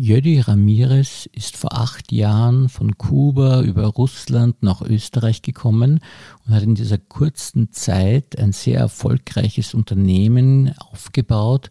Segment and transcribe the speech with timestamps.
[0.00, 5.98] Jödi Ramirez ist vor acht Jahren von Kuba über Russland nach Österreich gekommen
[6.46, 11.70] und hat in dieser kurzen Zeit ein sehr erfolgreiches Unternehmen aufgebaut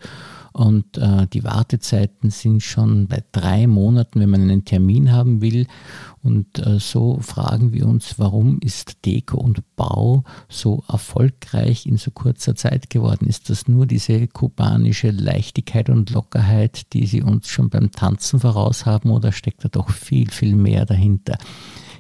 [0.58, 5.68] und äh, die Wartezeiten sind schon bei drei Monaten, wenn man einen Termin haben will.
[6.24, 12.10] Und äh, so fragen wir uns, warum ist Deko und Bau so erfolgreich in so
[12.10, 13.28] kurzer Zeit geworden?
[13.28, 18.88] Ist das nur diese kubanische Leichtigkeit und Lockerheit, die Sie uns schon beim Tanzen voraus
[18.88, 21.38] haben, oder steckt da doch viel, viel mehr dahinter?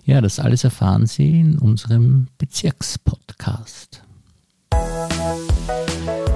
[0.04, 4.02] Ja, das alles erfahren Sie in unserem Bezirkspodcast.
[4.74, 6.27] Musik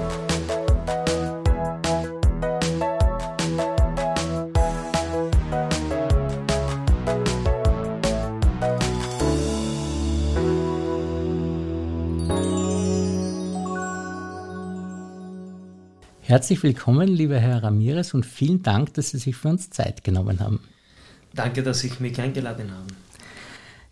[16.32, 20.40] Herzlich willkommen, lieber Herr Ramirez, und vielen Dank, dass Sie sich für uns Zeit genommen
[20.40, 20.62] haben.
[21.34, 22.88] Danke, dass Sie mich eingeladen haben.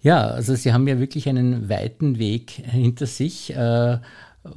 [0.02, 3.54] Ja, also Sie haben ja wirklich einen weiten Weg hinter sich.
[3.54, 3.98] Äh,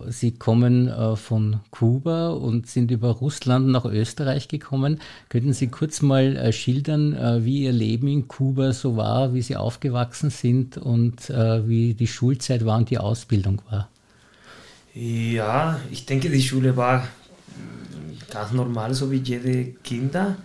[0.06, 5.00] Sie kommen äh, von Kuba und sind über Russland nach Österreich gekommen.
[5.28, 9.56] Könnten Sie kurz mal äh, schildern, wie Ihr Leben in Kuba so war, wie Sie
[9.56, 13.88] aufgewachsen sind und wie die Schulzeit war und die Ausbildung war?
[14.94, 17.08] Ja, ich denke, die Schule war
[18.30, 20.36] ganz normal, so wie jede Kinder.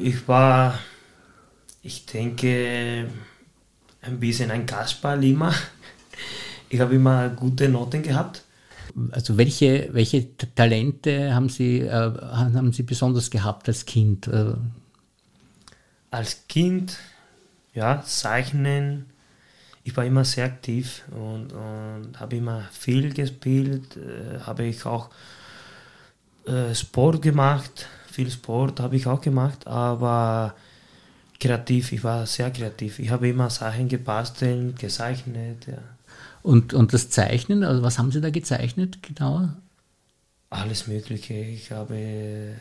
[0.00, 0.78] Ich war,
[1.82, 3.08] ich denke,
[4.00, 5.52] ein bisschen ein Kasperl immer.
[6.70, 8.42] Ich habe immer gute Noten gehabt.
[9.12, 14.26] Also welche, welche Talente haben Sie, äh, haben Sie besonders gehabt als Kind?
[14.28, 14.54] Äh,
[16.10, 16.98] als Kind,
[17.74, 19.06] ja, Zeichnen.
[19.88, 23.96] Ich war immer sehr aktiv und, und habe immer viel gespielt.
[23.96, 25.08] Äh, habe ich auch
[26.46, 30.54] äh, Sport gemacht, viel Sport habe ich auch gemacht, aber
[31.40, 32.98] kreativ, ich war sehr kreativ.
[32.98, 35.66] Ich habe immer Sachen gebastelt, gezeichnet.
[35.66, 35.78] Ja.
[36.42, 39.48] Und, und das Zeichnen, also was haben Sie da gezeichnet genau?
[40.50, 41.32] Alles Mögliche.
[41.32, 42.56] Ich habe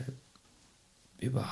[1.19, 1.45] über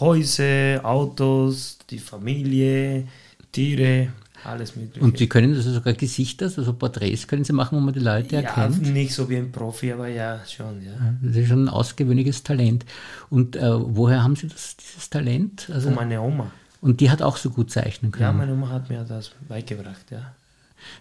[0.00, 3.06] Häuser, Autos, die Familie,
[3.52, 4.08] Tiere,
[4.44, 5.04] alles Mögliche.
[5.04, 8.36] Und Sie können also sogar Gesichter, also Porträts können Sie machen, wo man die Leute
[8.36, 8.82] ja, erkennt?
[8.82, 10.82] nicht so wie ein Profi, aber ja, schon.
[10.82, 10.92] Ja.
[11.22, 12.84] Das ist schon ein ausgewöhnliches Talent.
[13.28, 15.70] Und äh, woher haben Sie das, dieses Talent?
[15.72, 16.50] Also, Von meiner Oma.
[16.80, 18.22] Und die hat auch so gut zeichnen können?
[18.22, 20.34] Ja, meine Oma hat mir das beigebracht, ja.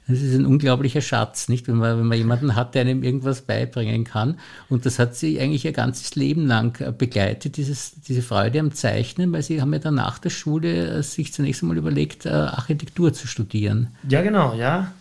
[0.07, 1.67] Das ist ein unglaublicher Schatz, nicht?
[1.67, 4.39] Wenn man, wenn man jemanden hat, der einem irgendwas beibringen kann.
[4.69, 8.73] Und das hat sie eigentlich ihr ganzes Leben lang äh, begleitet, dieses, diese Freude am
[8.73, 12.29] Zeichnen, weil sie haben ja dann nach der Schule äh, sich zunächst einmal überlegt, äh,
[12.29, 13.89] Architektur zu studieren.
[14.07, 14.91] Ja, genau, ja.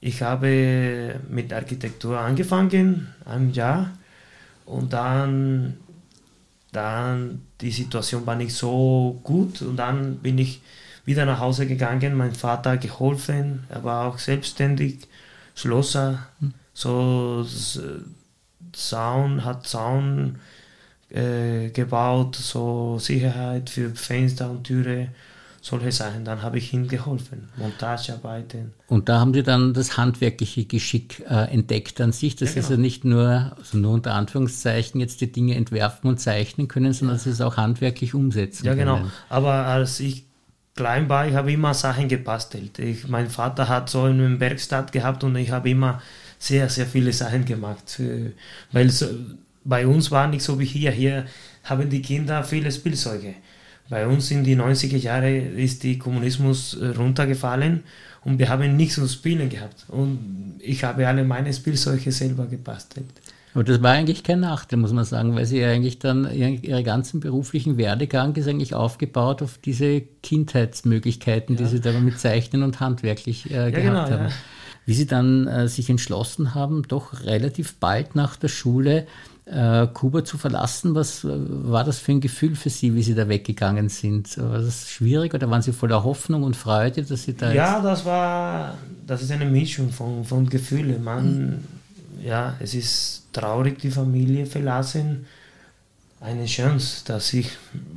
[0.00, 3.92] Ich habe mit Architektur angefangen, ein Jahr.
[4.66, 5.76] Und dann,
[6.72, 9.62] dann die Situation war nicht so gut.
[9.62, 10.60] Und dann bin ich
[11.04, 15.08] wieder nach Hause gegangen, mein Vater geholfen, er war auch selbstständig,
[15.54, 16.54] Schlosser, hm.
[16.72, 17.46] so
[18.72, 20.36] Zaun, hat Zaun
[21.10, 25.08] äh, gebaut, so Sicherheit für Fenster und Türe,
[25.60, 26.24] solche Sachen.
[26.24, 28.72] Dann habe ich ihm geholfen, Montagearbeiten.
[28.88, 32.66] Und da haben Sie dann das handwerkliche Geschick äh, entdeckt an sich, dass ja, genau.
[32.66, 36.92] Sie also nicht nur, also nur unter Anführungszeichen jetzt die Dinge entwerfen und zeichnen können,
[36.92, 37.18] sondern ja.
[37.18, 38.88] dass Sie es auch handwerklich umsetzen ja, können.
[38.88, 39.10] Ja, genau.
[39.28, 40.24] Aber als ich
[40.74, 42.78] klein war, ich habe immer Sachen gebastelt.
[42.78, 46.02] Ich, mein Vater hat so eine Werkstatt gehabt und ich habe immer
[46.38, 48.00] sehr, sehr viele Sachen gemacht.
[48.72, 49.06] Weil so,
[49.64, 50.90] bei uns war nicht so wie hier.
[50.90, 51.26] Hier
[51.64, 53.34] haben die Kinder viele Spielzeuge.
[53.88, 57.82] Bei uns in die 90er Jahre ist der Kommunismus äh, runtergefallen
[58.24, 59.84] und wir haben nichts zum Spielen gehabt.
[59.88, 63.10] Und ich habe alle meine Spielzeuge selber gebastelt.
[63.54, 67.20] Aber das war eigentlich kein Nachteil, muss man sagen, weil sie eigentlich dann ihre ganzen
[67.20, 71.62] beruflichen Werdegang ist eigentlich aufgebaut auf diese Kindheitsmöglichkeiten, ja.
[71.62, 74.28] die sie da mit Zeichnen und handwerklich äh, ja, gehabt genau, haben.
[74.28, 74.32] Ja.
[74.86, 79.06] Wie sie dann äh, sich entschlossen haben, doch relativ bald nach der Schule
[79.44, 83.14] äh, Kuba zu verlassen, was äh, war das für ein Gefühl für Sie, wie Sie
[83.14, 84.38] da weggegangen sind?
[84.38, 88.04] War das schwierig oder waren Sie voller Hoffnung und Freude, dass Sie da Ja, das
[88.04, 91.02] war, das ist eine Mischung von, von Gefühlen.
[91.02, 91.58] Man, mhm.
[92.24, 95.26] ja, es ist traurig die Familie verlassen,
[96.20, 97.50] eine Chance, dass ich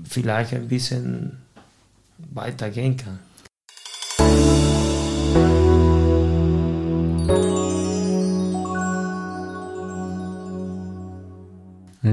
[0.07, 1.37] vielleicht ein bisschen
[2.33, 3.19] weitergehen kann.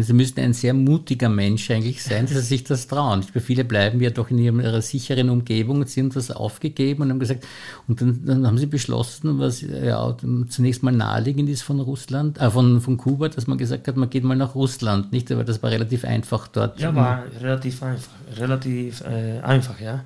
[0.00, 3.22] Sie müssten ein sehr mutiger Mensch eigentlich sein, dass Sie sich das trauen.
[3.22, 7.46] Viele bleiben ja doch in ihrer sicheren Umgebung, Sie haben das aufgegeben und haben gesagt,
[7.88, 10.16] und dann, dann haben Sie beschlossen, was ja
[10.48, 14.08] zunächst mal naheliegend ist von Russland, äh, von, von Kuba, dass man gesagt hat, man
[14.08, 15.30] geht mal nach Russland, nicht?
[15.32, 16.80] Aber das war relativ einfach dort.
[16.80, 20.04] Ja, war relativ einfach, relativ äh, einfach, ja.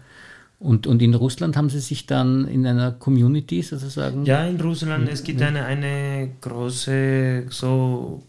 [0.58, 4.24] Und, und in Russland haben Sie sich dann in einer Community sozusagen?
[4.24, 8.22] Ja, in Russland, es gibt eine, eine große so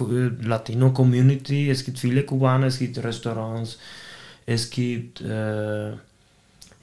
[0.00, 3.78] Latino-Community, es gibt viele Kubaner, es gibt Restaurants,
[4.46, 5.90] es gibt, äh,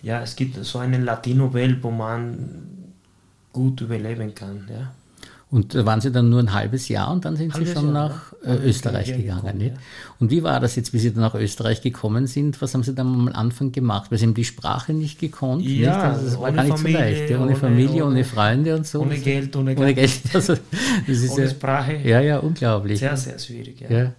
[0.01, 2.93] ja, es gibt so eine Latino-Welt, wo man
[3.53, 4.67] gut überleben kann.
[4.69, 4.93] Ja.
[5.55, 7.93] Und da waren Sie dann nur ein halbes Jahr und dann sind halbes Sie schon
[7.93, 8.55] Jahr, nach ja.
[8.55, 9.41] Äh, Österreich gegangen.
[9.41, 9.71] Gekommen, ja.
[10.19, 12.61] Und wie war das jetzt, wie Sie dann nach Österreich gekommen sind?
[12.61, 14.11] Was haben Sie dann am Anfang gemacht?
[14.11, 15.63] Weil Sie haben die Sprache nicht gekonnt.
[15.63, 15.89] Ja, nicht?
[15.97, 17.29] Also das war gar nicht Familie, so leicht.
[17.29, 18.99] Ja, ohne, ohne, Familie, ohne, ohne, Freunde und so.
[18.99, 20.11] Ohne Geld, ohne, ohne Geld.
[20.33, 20.55] Also,
[21.07, 21.95] ohne ja, Sprache.
[22.03, 22.99] Ja, ja, unglaublich.
[22.99, 23.79] Sehr, sehr schwierig.
[23.79, 24.11] Ja.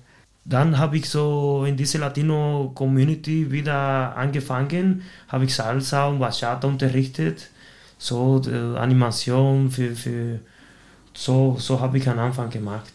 [0.47, 7.51] Dann habe ich so in diese Latino-Community wieder angefangen, habe ich Salsa und Bachata unterrichtet,
[7.99, 10.41] so äh, Animation für, für
[11.17, 12.93] so, so habe ich einen Anfang gemacht.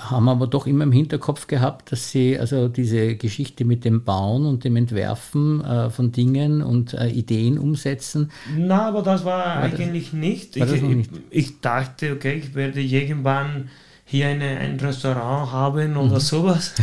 [0.00, 4.44] Haben aber doch immer im Hinterkopf gehabt, dass Sie also diese Geschichte mit dem Bauen
[4.44, 8.32] und dem Entwerfen äh, von Dingen und äh, Ideen umsetzen.
[8.56, 10.58] Na, aber das war, war eigentlich das, nicht.
[10.58, 11.10] War ich, nicht.
[11.30, 13.70] Ich, dachte, okay, ich werde irgendwann
[14.04, 16.20] hier eine, ein Restaurant haben oder mhm.
[16.20, 16.74] sowas.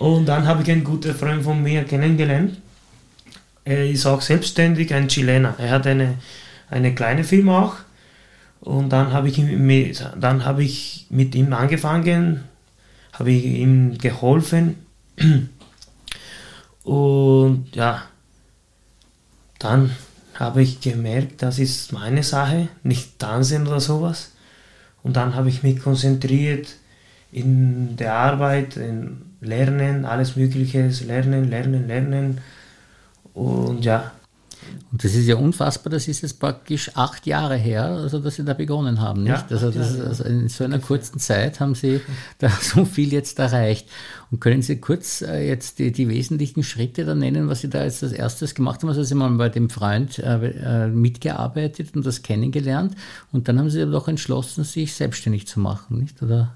[0.00, 2.58] Und dann habe ich einen guten Freund von mir kennengelernt.
[3.64, 5.54] Er ist auch selbstständig, ein Chilener.
[5.58, 6.14] Er hat eine,
[6.70, 7.76] eine kleine Firma auch
[8.60, 12.44] und dann habe ich, mit, hab ich mit ihm angefangen,
[13.12, 14.76] habe ich ihm geholfen.
[16.82, 18.02] Und ja,
[19.58, 19.90] dann
[20.34, 24.32] habe ich gemerkt, das ist meine Sache, nicht tanzen oder sowas.
[25.02, 26.76] Und dann habe ich mich konzentriert
[27.32, 32.40] in der Arbeit, in Lernen, alles Mögliche, Lernen, Lernen, Lernen.
[33.34, 34.12] Und ja,
[34.92, 38.44] und das ist ja unfassbar, das ist jetzt praktisch acht Jahre her, also dass Sie
[38.44, 39.50] da begonnen haben, nicht?
[39.50, 42.00] Ja, also, das, also in so einer kurzen Zeit haben Sie
[42.38, 43.88] da so viel jetzt erreicht.
[44.30, 47.84] Und können Sie kurz äh, jetzt die, die wesentlichen Schritte da nennen, was Sie da
[47.84, 48.88] jetzt als erstes gemacht haben?
[48.88, 52.96] Also Sie haben bei dem Freund äh, äh, mitgearbeitet und das kennengelernt
[53.30, 56.20] und dann haben Sie doch entschlossen, sich selbstständig zu machen, nicht?
[56.22, 56.54] Oder?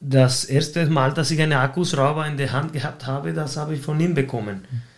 [0.00, 3.80] Das erste Mal, dass ich einen Akkuschrauber in der Hand gehabt habe, das habe ich
[3.80, 4.64] von ihm bekommen.
[4.70, 4.93] Mhm.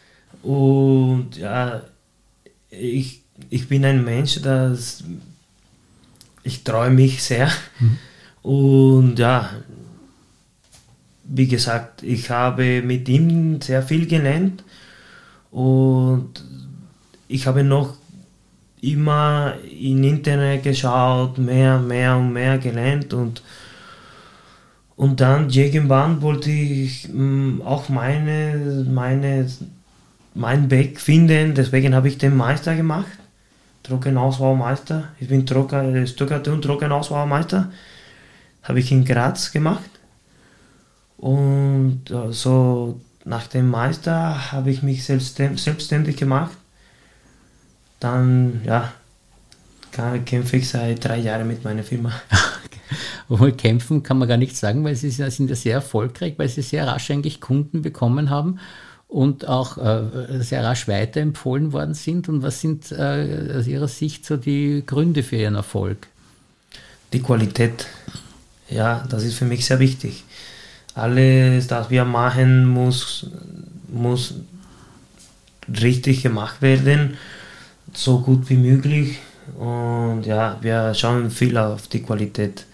[0.47, 1.83] Und ja,
[2.71, 5.03] ich, ich bin ein Mensch, das
[6.45, 7.51] ich träume mich sehr.
[7.81, 7.99] Mhm.
[8.43, 9.51] Und ja,
[11.25, 14.63] wie gesagt, ich habe mit ihm sehr viel gelernt
[15.51, 16.45] und
[17.27, 17.95] ich habe noch
[18.81, 23.43] immer im Internet geschaut, mehr, mehr und mehr gelernt und
[24.95, 29.47] und dann irgendwann wollte ich mm, auch meine, meine
[30.37, 31.55] meinen Weg finden.
[31.55, 33.07] Deswegen habe ich den Meister gemacht.
[33.83, 35.09] Trockenausbaumeister.
[35.19, 37.71] Ich bin Trocken, Stuttgart und Trockenausbaumeister.
[38.63, 39.91] Habe ich in Graz gemacht.
[41.17, 46.57] Und äh, so nach dem Meister habe ich mich selbstständig gemacht.
[47.99, 48.93] Dann, ja,
[50.27, 52.13] kämpfe ich seit drei Jahren mit meiner Firma.
[53.29, 56.63] Obwohl kämpfen kann man gar nicht sagen, weil sie sind ja sehr erfolgreich, weil sie
[56.63, 58.61] sehr rasch eigentlich Kunden bekommen haben
[59.09, 62.29] und auch äh, sehr rasch weiterempfohlen worden sind?
[62.29, 66.09] Und was sind äh, aus Ihrer Sicht so die Gründe für Ihren Erfolg?
[67.13, 67.87] Die Qualität,
[68.69, 70.25] ja, das ist für mich sehr wichtig.
[70.95, 73.31] Alles, was wir machen, muss,
[73.89, 74.35] muss
[75.69, 77.17] richtig gemacht werden,
[77.93, 79.19] so gut wie möglich.
[79.59, 82.67] Und ja, wir schauen viel auf die Qualität.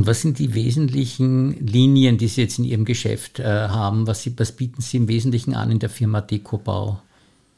[0.00, 4.06] Und was sind die wesentlichen Linien, die Sie jetzt in Ihrem Geschäft äh, haben?
[4.06, 7.02] Was, Sie, was bieten Sie im Wesentlichen an in der Firma Dekobau?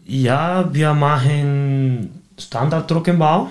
[0.04, 3.48] Ja, wir machen Standard-Trockenbau.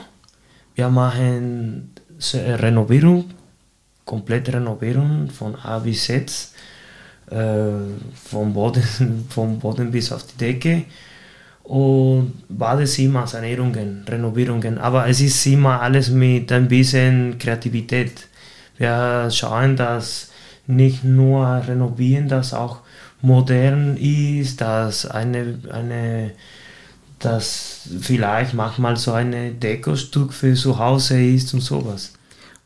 [0.76, 1.92] Wir machen
[2.34, 3.30] Renovierung,
[4.04, 6.30] komplette Renovierung von A bis Z,
[7.30, 7.38] äh,
[8.26, 10.84] vom, Boden, vom Boden bis auf die Decke.
[11.64, 14.80] Und Badezimmer, Sanierungen, Renovierungen.
[14.80, 18.28] Aber es ist immer alles mit ein bisschen Kreativität
[18.82, 20.32] wir schauen, dass
[20.68, 22.80] nicht nur renovieren, dass auch
[23.22, 26.32] modern ist, dass eine, eine
[27.20, 32.14] dass vielleicht manchmal so ein Dekostück für zu Hause ist und sowas.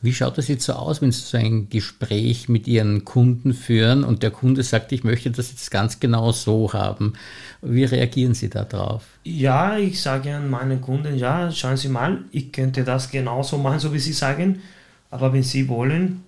[0.02, 4.04] Wie schaut das jetzt so aus, wenn Sie so ein Gespräch mit Ihren Kunden führen
[4.04, 7.14] und der Kunde sagt, ich möchte das jetzt ganz genau so haben?
[7.60, 9.04] Wie reagieren Sie darauf?
[9.24, 13.80] Ja, ich sage an meinen Kunden, ja, schauen Sie mal, ich könnte das genauso machen,
[13.80, 14.60] so wie Sie sagen,
[15.10, 16.22] aber wenn Sie wollen,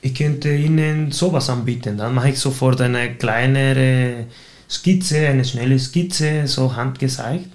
[0.00, 1.96] ich könnte Ihnen sowas anbieten.
[1.96, 4.26] Dann mache ich sofort eine kleinere
[4.68, 7.48] Skizze, eine schnelle Skizze, so handgezeigt.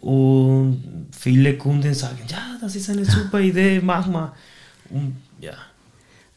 [0.00, 4.32] Und viele Kunden sagen, ja, das ist eine super Idee, mach mal.
[4.90, 5.52] Und ja.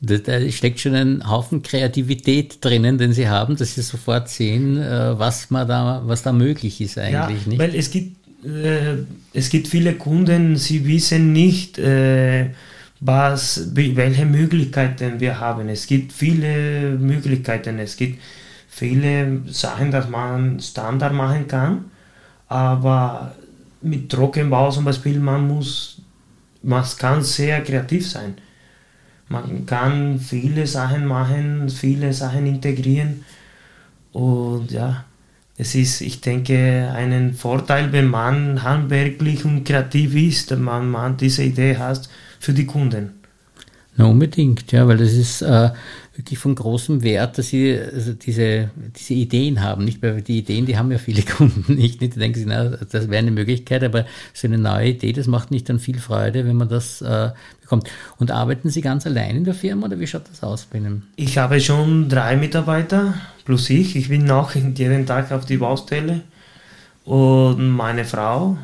[0.02, 5.18] Da steckt schon ein Haufen Kreativität drinnen, den Sie haben, dass Sie sofort sehen, äh,
[5.18, 7.44] was, man da, was da möglich ist eigentlich.
[7.44, 7.60] Ja, nicht?
[7.60, 8.98] weil es gibt, äh,
[9.34, 12.50] es gibt viele Kunden, sie wissen nicht, äh,
[13.00, 15.70] was, welche Möglichkeiten wir haben.
[15.70, 17.80] Es gibt viele Möglichkeiten.
[17.80, 18.22] Es gibt
[18.68, 21.86] viele Sachen, dass man Standard machen kann,
[22.48, 23.36] aber
[23.82, 26.02] mit Trockenbau zum Beispiel, man muss,
[26.64, 28.36] man kann sehr kreativ sein.
[29.30, 33.24] Man kann viele Sachen machen, viele Sachen integrieren
[34.12, 35.06] und ja,
[35.58, 41.44] es ist, ich denke, ein Vorteil, wenn man handwerklich und kreativ ist, man, man diese
[41.44, 43.12] Idee hat für die Kunden.
[43.98, 45.70] Na, unbedingt, ja, weil das ist äh,
[46.16, 49.86] wirklich von großem Wert, dass sie also diese, diese Ideen haben.
[49.86, 52.02] Nicht, weil die Ideen, die haben ja viele Kunden nicht.
[52.02, 52.14] nicht.
[52.14, 55.50] Die denken sich, na, das wäre eine Möglichkeit, aber so eine neue Idee, das macht
[55.50, 57.90] nicht dann viel Freude, wenn man das äh, bekommt.
[58.18, 61.04] Und arbeiten Sie ganz allein in der Firma oder wie schaut das aus bei Ihnen?
[61.16, 63.14] Ich habe schon drei Mitarbeiter
[63.46, 63.96] plus ich.
[63.96, 66.22] Ich bin auch jeden Tag auf die Baustelle.
[67.06, 68.58] Und meine Frau,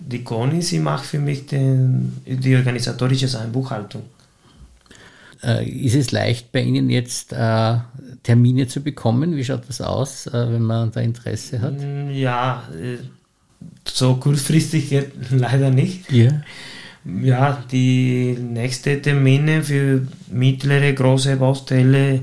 [0.00, 4.02] die Conny, sie macht für mich den, die organisatorische Buchhaltung.
[5.42, 7.76] Äh, ist es leicht bei Ihnen jetzt äh,
[8.22, 9.36] Termine zu bekommen?
[9.36, 11.80] Wie schaut das aus, äh, wenn man da Interesse hat?
[11.80, 12.98] Mm, ja, äh,
[13.84, 14.94] so kurzfristig
[15.30, 16.10] leider nicht.
[16.12, 16.42] Ja.
[17.22, 22.20] Ja, die nächsten Termine für mittlere, große Baustelle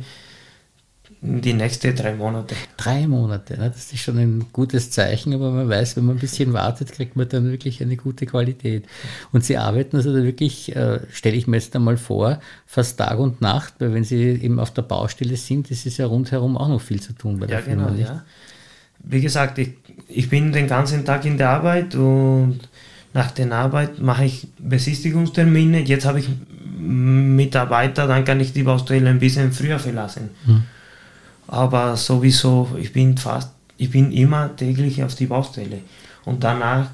[1.22, 2.56] die nächsten drei Monate.
[2.78, 3.72] Drei Monate, ne?
[3.72, 7.16] das ist schon ein gutes Zeichen, aber man weiß, wenn man ein bisschen wartet, kriegt
[7.16, 8.86] man dann wirklich eine gute Qualität.
[9.32, 13.18] Und Sie arbeiten also da wirklich, äh, stelle ich mir jetzt einmal vor, fast Tag
[13.18, 16.70] und Nacht, weil wenn Sie eben auf der Baustelle sind, ist es ja rundherum auch
[16.70, 17.88] noch viel zu tun bei der ja, Firma.
[17.90, 18.24] Genau, ja.
[19.00, 19.74] Wie gesagt, ich,
[20.08, 22.60] ich bin den ganzen Tag in der Arbeit und
[23.14, 25.80] nach der Arbeit mache ich Besichtigungstermine.
[25.82, 26.30] Jetzt habe ich
[26.78, 30.30] Mitarbeiter, dann kann ich die Baustelle ein bisschen früher verlassen.
[30.46, 30.64] Hm
[31.48, 35.80] aber sowieso, ich bin fast, ich bin immer täglich auf die Baustelle.
[36.26, 36.90] Und danach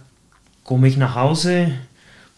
[0.63, 1.71] komme ich nach Hause,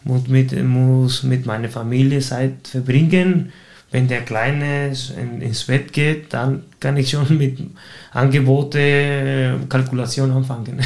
[0.04, 3.52] muss mit, muss mit meiner Familie Zeit verbringen.
[3.90, 4.92] Wenn der Kleine
[5.40, 7.58] ins Bett geht, dann kann ich schon mit
[8.12, 10.80] Angebote, Kalkulation anfangen.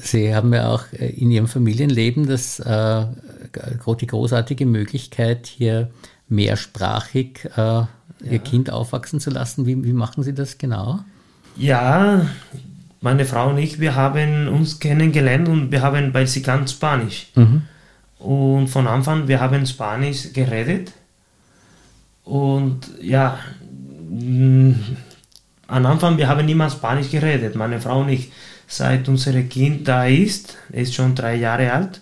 [0.00, 3.06] Sie haben ja auch in Ihrem Familienleben das, äh,
[4.00, 5.90] die großartige Möglichkeit, hier
[6.28, 7.86] mehrsprachig äh,
[8.20, 8.32] ja.
[8.32, 9.66] Ihr Kind aufwachsen zu lassen.
[9.66, 11.00] Wie, wie machen Sie das genau?
[11.56, 12.26] Ja,
[13.00, 17.28] meine Frau und ich, wir haben uns kennengelernt und wir haben, weil sie kann Spanisch.
[17.34, 17.62] Mhm.
[18.18, 20.92] Und von Anfang, wir haben Spanisch geredet.
[22.24, 23.38] Und ja,
[24.10, 24.72] mm,
[25.68, 28.32] am Anfang, wir haben immer Spanisch geredet, meine Frau und ich.
[28.68, 32.00] Seit unser Kind da ist, ist schon drei Jahre alt,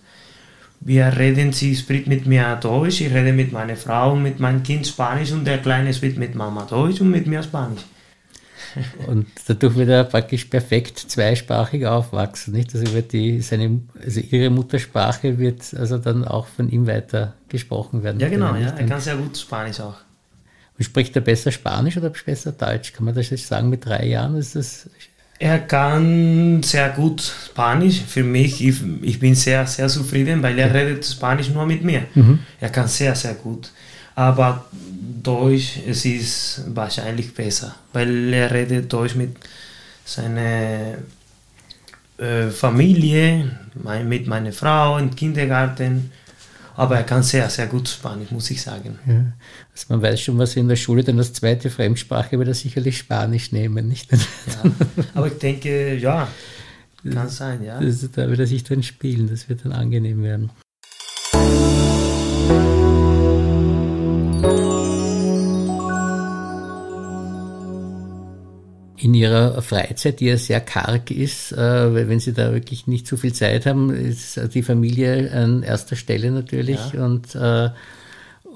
[0.85, 4.63] wir reden, sie spricht mit mir Deutsch, ich rede mit meiner Frau und mit meinem
[4.63, 7.81] Kind Spanisch und der Kleine spricht mit Mama Deutsch und mit mir Spanisch.
[9.07, 12.75] Und dadurch wird er praktisch perfekt zweisprachig aufwachsen, nicht?
[12.75, 18.03] Also wird die, seine, also ihre Muttersprache wird also dann auch von ihm weiter gesprochen
[18.03, 18.19] werden.
[18.19, 19.99] Ja, genau, ja, er kann sehr gut Spanisch auch.
[20.77, 22.93] Und spricht er besser Spanisch oder besser Deutsch?
[22.93, 24.35] Kann man das jetzt sagen mit drei Jahren?
[24.35, 24.91] Ist das
[25.39, 28.03] er kann sehr gut Spanisch.
[28.07, 32.03] Für mich, ich, ich bin sehr, sehr zufrieden, weil er redet Spanisch nur mit mir.
[32.15, 32.39] Mhm.
[32.61, 33.71] Er kann sehr, sehr gut.
[34.15, 34.67] Aber
[35.23, 39.37] Deutsch, es ist wahrscheinlich besser, weil er redet Deutsch mit
[40.05, 40.99] seiner
[42.19, 43.51] äh, Familie,
[43.83, 46.13] mein, mit meiner Frau im Kindergarten.
[46.77, 48.99] Aber er kann sehr, sehr gut Spanisch, muss ich sagen.
[49.07, 49.33] Ja.
[49.73, 52.99] Also man weiß schon, was in der Schule dann als zweite Fremdsprache wird er sicherlich
[52.99, 54.11] Spanisch nehmen, nicht?
[54.13, 54.19] Ja.
[55.15, 56.29] Aber ich denke, ja,
[57.13, 57.81] kann sein, ja.
[57.81, 60.51] Das, da wird er sich dann spielen, das wird dann angenehm werden.
[69.05, 73.19] In ihrer Freizeit, die ja sehr karg ist, äh, wenn sie da wirklich nicht so
[73.19, 76.81] viel Zeit haben, ist die Familie an erster Stelle natürlich.
[76.95, 77.05] Ja.
[77.05, 77.71] Und, äh,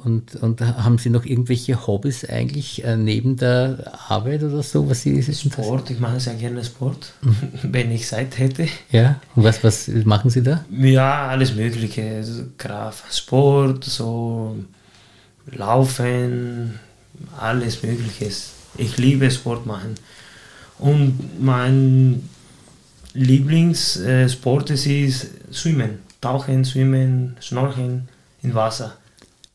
[0.05, 4.89] Und, und haben Sie noch irgendwelche Hobbys eigentlich äh, neben der Arbeit oder so?
[4.89, 7.13] Was Sie, Sport, ich mache sehr gerne Sport,
[7.65, 8.69] wenn ich Zeit hätte.
[8.93, 10.65] Ja, und was, was machen Sie da?
[10.71, 12.03] Ja, alles Mögliche.
[12.17, 12.45] Also,
[13.11, 14.57] Sport, so
[15.51, 16.79] Laufen,
[17.37, 18.31] alles Mögliche.
[18.77, 19.97] Ich liebe Sport machen.
[20.79, 22.29] Und mein
[23.15, 25.99] Lieblingssport ist Schwimmen.
[26.21, 28.09] Tauchen, Schwimmen, Schnorcheln
[28.43, 28.97] im Wasser.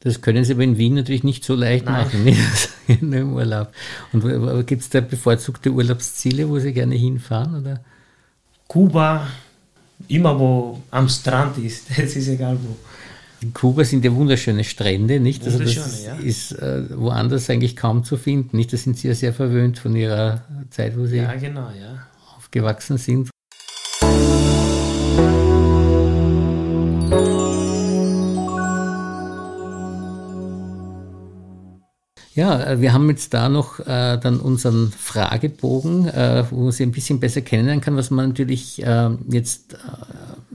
[0.01, 2.06] Das können Sie aber in Wien natürlich nicht so leicht Nein.
[2.06, 2.27] machen,
[2.88, 3.72] in im Urlaub.
[4.12, 7.62] Und gibt es da bevorzugte Urlaubsziele, wo Sie gerne hinfahren?
[7.62, 7.80] Oder?
[8.68, 9.27] Kuba,
[10.10, 12.75] immer wo am Strand ist, es ist egal wo.
[13.44, 15.44] In Kuba sind ja wunderschöne Strände, nicht?
[15.44, 16.16] Also das ja.
[16.16, 18.72] ist äh, woanders eigentlich kaum zu finden, nicht?
[18.72, 22.08] Da sind Sie ja sehr verwöhnt von Ihrer Zeit, wo Sie ja, genau, ja.
[22.38, 23.30] aufgewachsen sind.
[32.36, 36.84] Ja, äh, wir haben jetzt da noch äh, dann unseren Fragebogen, äh, wo man sie
[36.84, 39.76] ein bisschen besser kennenlernen kann, was man natürlich äh, jetzt,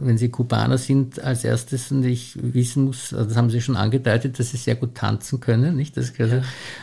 [0.00, 4.38] wenn Sie Kubaner sind, als erstes nicht wissen muss, also das haben Sie schon angedeutet,
[4.38, 5.96] dass Sie sehr gut tanzen können, nicht?
[5.96, 6.40] Das, also,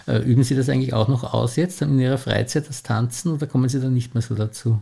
[0.07, 0.19] ja.
[0.19, 3.69] üben Sie das eigentlich auch noch aus jetzt in Ihrer Freizeit, das Tanzen, oder kommen
[3.69, 4.81] Sie dann nicht mehr so dazu?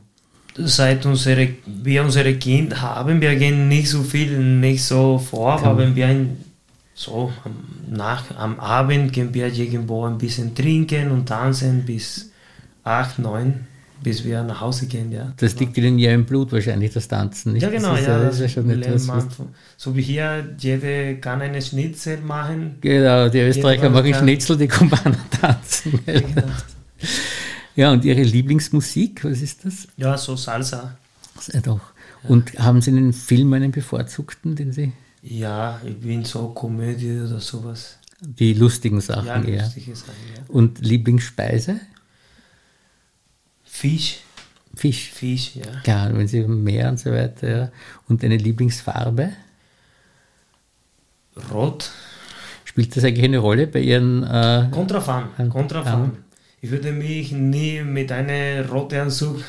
[0.55, 5.79] Seit unsere, wir unsere Kind haben, wir gehen nicht so viel, nicht so vor, aber
[5.79, 6.37] wenn wir ein
[6.95, 7.31] so
[7.89, 12.31] nach, am Abend gehen wir irgendwo ein bisschen trinken und tanzen bis
[12.83, 13.67] 8, 9,
[14.03, 15.11] bis wir nach Hause gehen.
[15.11, 15.33] Ja.
[15.37, 17.53] Das liegt Ihnen ja im Blut wahrscheinlich, das Tanzen.
[17.53, 17.63] Nicht?
[17.63, 17.95] Ja, genau.
[17.95, 19.09] Das ja, das ist ja schon etwas,
[19.77, 22.75] so wie hier, jeder kann eine Schnitzel machen.
[22.81, 25.99] Genau, die Österreicher machen Schnitzel, die Kubaner tanzen.
[26.05, 26.47] Ja, genau.
[27.75, 29.87] ja, und Ihre Lieblingsmusik, was ist das?
[29.97, 30.97] Ja, so Salsa.
[31.51, 31.81] Ja, doch.
[32.27, 34.93] Und haben Sie einen Film, einen bevorzugten, den Sie
[35.23, 37.97] ja, ich bin so Komödie oder sowas.
[38.19, 39.63] Die lustigen Sachen ja, eher.
[39.63, 40.43] Lustige Sachen, ja.
[40.49, 41.79] Und Lieblingsspeise?
[43.73, 44.19] Fisch.
[44.75, 45.09] Fisch.
[45.09, 45.81] Fisch, ja.
[45.85, 47.49] Ja, wenn Sie Meer und so weiter.
[47.49, 47.71] Ja.
[48.07, 49.33] Und eine Lieblingsfarbe?
[51.51, 51.89] Rot.
[52.65, 54.23] Spielt das eigentlich eine Rolle bei Ihren.
[54.23, 55.49] Äh, Kontrafan.
[55.49, 56.11] Kontrafan.
[56.61, 59.43] Ich würde mich nie mit einem roten Anzug,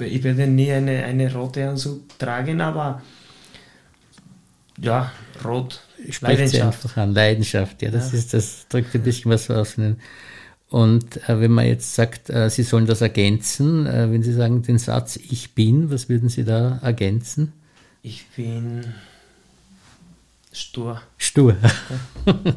[0.00, 3.02] ich werde nie eine, eine rote Anzug tragen, aber
[4.80, 5.12] ja,
[5.44, 5.82] rot.
[6.20, 6.84] Leidenschaft.
[6.84, 8.18] einfach an Leidenschaft, ja, das ja.
[8.18, 9.76] ist, das drückt ein bisschen was aus.
[10.70, 14.62] Und äh, wenn man jetzt sagt, äh, Sie sollen das ergänzen, äh, wenn Sie sagen
[14.62, 17.52] den Satz Ich bin, was würden Sie da ergänzen?
[18.02, 18.84] Ich bin
[20.52, 21.00] stur.
[21.16, 21.56] Stur.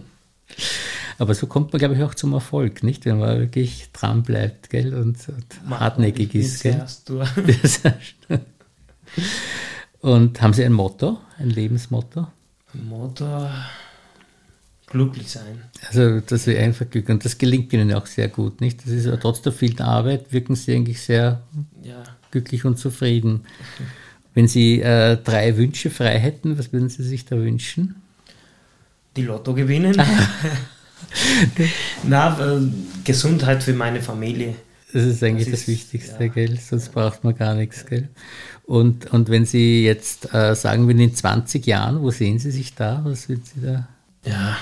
[1.17, 3.05] Aber so kommt man, glaube ich, auch zum Erfolg, nicht?
[3.05, 4.93] Wenn man wirklich dran bleibt, gell?
[4.95, 6.73] Und, und hartnäckig ist, gell?
[6.73, 7.27] Sehr stur.
[10.01, 12.27] Und haben Sie ein Motto, ein Lebensmotto?
[12.73, 13.47] Ein Motto,
[14.91, 15.61] glücklich sein.
[15.87, 18.83] Also, dass Sie einfach Glück, und das gelingt Ihnen auch sehr gut, nicht?
[18.85, 21.41] Das ist ja trotz der vielen Arbeit, wirken Sie eigentlich sehr
[21.81, 22.03] ja.
[22.29, 23.41] glücklich und zufrieden.
[24.33, 27.95] Wenn Sie äh, drei Wünsche frei hätten, was würden Sie sich da wünschen?
[29.17, 29.95] Die Lotto gewinnen.
[32.03, 32.61] Na, äh,
[33.03, 34.55] Gesundheit für meine Familie.
[34.93, 36.31] Das ist eigentlich das, das Wichtigste, ja.
[36.31, 36.59] gell?
[36.59, 38.09] Sonst braucht man gar nichts, gell?
[38.63, 42.75] Und, und wenn Sie jetzt äh, sagen würden, in 20 Jahren, wo sehen Sie sich
[42.75, 43.01] da?
[43.03, 43.87] Was würden Sie da?
[44.25, 44.57] Ja,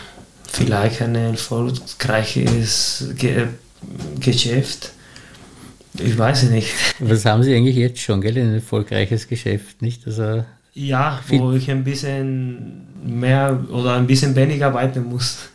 [0.51, 3.47] vielleicht ein erfolgreiches Ge
[4.19, 4.91] Geschäft.
[5.93, 6.73] Ich weiß es nicht.
[6.99, 8.38] Was haben Sie eigentlich jetzt schon, gell?
[8.38, 10.05] Ein erfolgreiches Geschäft, nicht?
[10.05, 15.49] Also ja, wo ich ein bisschen mehr oder ein bisschen weniger arbeiten muss.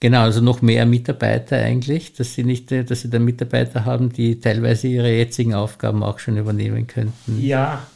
[0.00, 4.40] Genau, also noch mehr Mitarbeiter eigentlich, dass sie nicht, dass sie dann Mitarbeiter haben, die
[4.40, 7.40] teilweise ihre jetzigen Aufgaben auch schon übernehmen könnten.
[7.40, 7.86] Ja,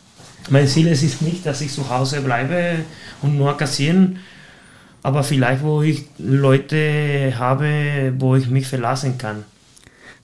[0.49, 2.77] mein Ziel ist es nicht, dass ich zu Hause bleibe
[3.23, 4.21] und nur kassieren,
[5.07, 9.45] aber vielleicht, wo ich Leute habe, wo ich mich verlassen kann.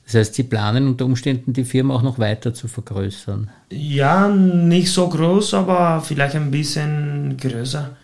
[0.04, 3.48] Das heißt, Sie planen unter Umständen die Firma auch noch weiter zu vergrößern?
[3.70, 7.96] Ja, nicht so groß, aber vielleicht ein bisschen größer.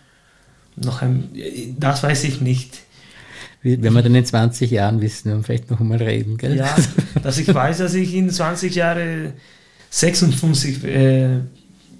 [0.77, 1.27] Noch ein,
[1.77, 2.79] das weiß ich nicht.
[3.61, 6.55] Wenn wir dann in 20 Jahren wissen, dann vielleicht noch einmal reden, gell?
[6.55, 6.73] Ja,
[7.21, 9.33] dass ich weiß, dass ich in 20 Jahren
[9.89, 11.39] 56, äh,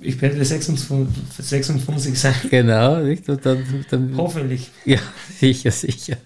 [0.01, 1.07] ich werde 56,
[1.37, 2.33] 56 sein.
[2.49, 3.27] Genau, nicht?
[3.29, 4.69] Und dann, dann, Hoffentlich.
[4.85, 4.99] Ja,
[5.39, 6.17] sicher, sicher.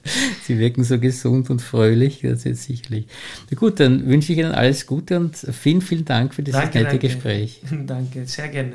[0.44, 3.08] Sie wirken so gesund und fröhlich, das ist sicherlich.
[3.50, 6.80] Na gut, dann wünsche ich Ihnen alles Gute und vielen, vielen Dank für dieses danke,
[6.80, 7.08] nette danke.
[7.08, 7.62] Gespräch.
[7.86, 8.74] Danke, sehr gerne.